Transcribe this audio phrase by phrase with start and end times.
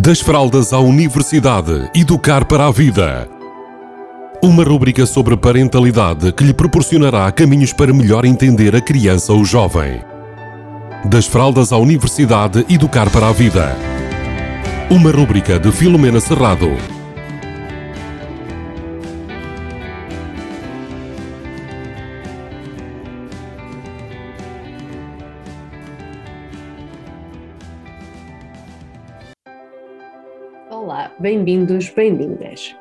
[0.00, 3.28] Das fraldas à universidade, educar para a vida.
[4.40, 10.00] Uma rúbrica sobre parentalidade que lhe proporcionará caminhos para melhor entender a criança ou jovem.
[11.04, 13.76] Das fraldas à universidade, educar para a vida.
[14.88, 16.97] Uma rúbrica de Filomena Serrado.
[30.70, 32.76] Olá, bem-vindos, bem-vindas.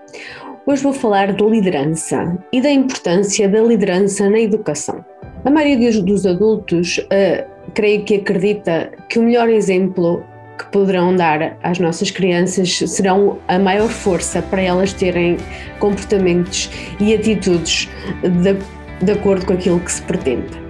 [0.66, 5.06] Hoje vou falar de liderança e da importância da liderança na educação.
[5.46, 10.22] A maioria dos, adultos, uh, creio que acredita que o melhor exemplo
[10.58, 15.38] que poderão dar às nossas crianças serão a maior força para elas terem
[15.80, 17.88] comportamentos e atitudes
[18.22, 20.67] de, de acordo com aquilo que se pretende.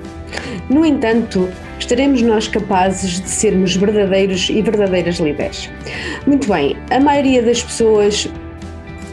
[0.70, 1.50] No entanto,
[1.80, 5.70] estaremos nós capazes de sermos verdadeiros e verdadeiras líderes?
[6.26, 8.28] Muito bem, a maioria das pessoas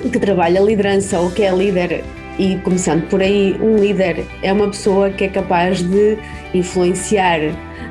[0.03, 2.03] que trabalha liderança ou que é líder,
[2.39, 6.19] e começando por aí, um líder é uma pessoa que é capaz de
[6.53, 7.39] influenciar,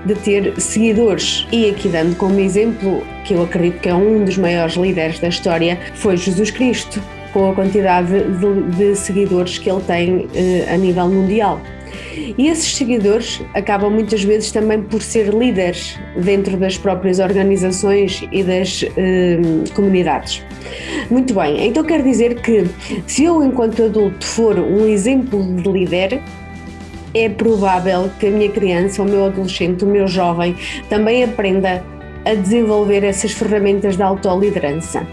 [0.06, 1.48] de ter seguidores.
[1.50, 5.30] E aqui dando como exemplo, que eu acredito que é um dos maiores líderes da
[5.30, 7.02] história, foi Jesus Cristo,
[7.34, 11.60] com a quantidade de, de seguidores que ele tem eh, a nível mundial.
[12.38, 18.44] E esses seguidores acabam muitas vezes também por ser líderes dentro das próprias organizações e
[18.44, 19.40] das eh,
[19.76, 20.44] comunidades.
[21.10, 22.66] Muito bem, então quer dizer que
[23.06, 26.22] se eu, enquanto adulto, for um exemplo de líder,
[27.14, 30.56] é provável que a minha criança, o meu adolescente, o meu jovem
[30.90, 31.84] também aprenda
[32.26, 35.06] a desenvolver essas ferramentas de autoliderança.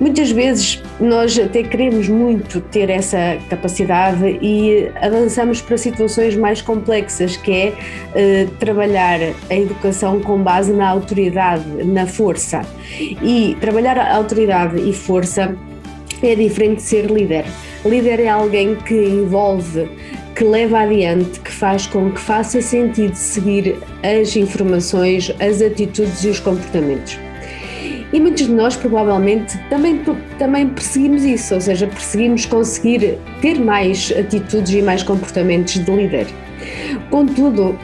[0.00, 7.36] Muitas vezes nós até queremos muito ter essa capacidade e avançamos para situações mais complexas,
[7.36, 7.74] que é
[8.14, 12.62] eh, trabalhar a educação com base na autoridade, na força.
[13.22, 15.54] E trabalhar a autoridade e força
[16.22, 17.44] é diferente de ser líder.
[17.84, 19.88] Líder é alguém que envolve
[20.40, 26.28] que leva adiante, que faz com que faça sentido seguir as informações, as atitudes e
[26.30, 27.18] os comportamentos.
[28.14, 30.00] E muitos de nós provavelmente também,
[30.38, 36.26] também perseguimos isso, ou seja, perseguimos conseguir ter mais atitudes e mais comportamentos de líder.
[37.10, 37.78] Contudo,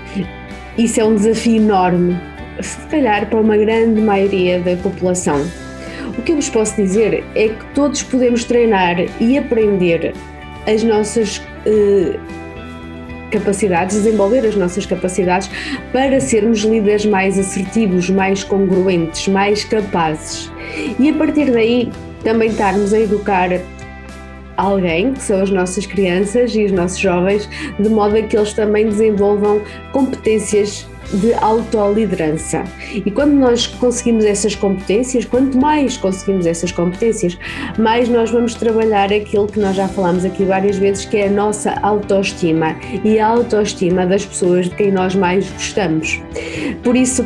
[0.78, 2.18] isso é um desafio enorme,
[2.62, 5.46] se calhar para uma grande maioria da população.
[6.18, 10.14] O que eu vos posso dizer é que todos podemos treinar e aprender
[10.66, 12.18] as nossas eh,
[13.30, 15.50] capacidades, desenvolver as nossas capacidades
[15.92, 20.50] para sermos líderes mais assertivos, mais congruentes, mais capazes.
[20.98, 21.90] E a partir daí
[22.22, 23.50] também estarmos a educar
[24.56, 27.48] alguém, que são as nossas crianças e os nossos jovens,
[27.78, 29.60] de modo a que eles também desenvolvam
[29.92, 32.64] competências de autoliderança.
[32.94, 37.38] E quando nós conseguimos essas competências, quanto mais conseguimos essas competências,
[37.78, 41.30] mais nós vamos trabalhar aquilo que nós já falamos aqui várias vezes, que é a
[41.30, 46.20] nossa autoestima e a autoestima das pessoas de quem nós mais gostamos.
[46.82, 47.24] Por isso,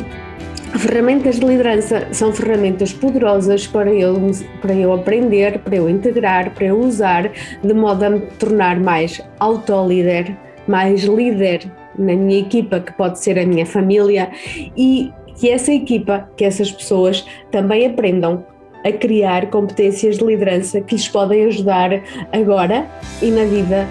[0.77, 4.15] Ferramentas de liderança são ferramentas poderosas para eu,
[4.61, 7.29] para eu aprender, para eu integrar, para eu usar,
[7.61, 10.33] de modo a me tornar mais autolíder,
[10.65, 11.69] mais líder
[12.01, 14.31] na minha equipa, que pode ser a minha família,
[14.75, 18.45] e que essa equipa, que essas pessoas também aprendam
[18.85, 21.91] a criar competências de liderança que lhes podem ajudar
[22.31, 22.87] agora
[23.21, 23.87] e na vida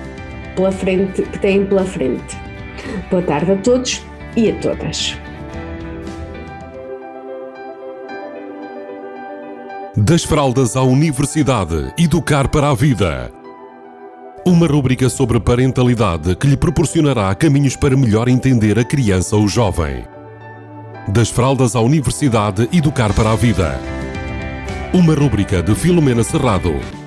[0.57, 2.37] pela frente, que têm pela frente.
[3.11, 4.05] Boa tarde a todos
[4.37, 5.17] e a todas.
[9.97, 13.40] Das fraldas à universidade, educar para a vida.
[14.45, 20.07] Uma rúbrica sobre parentalidade que lhe proporcionará caminhos para melhor entender a criança ou jovem.
[21.09, 23.79] Das fraldas à universidade, educar para a vida.
[24.95, 27.00] Uma rúbrica de Filomena Serrado.